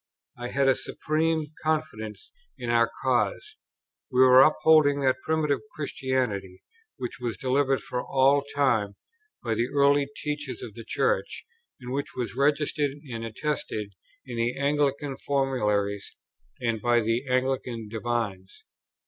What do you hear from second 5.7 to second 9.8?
Christianity which was delivered for all time by the